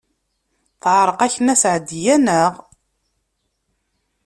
[0.81, 2.51] Teɛreq-ak Nna Seɛdiya, naɣ?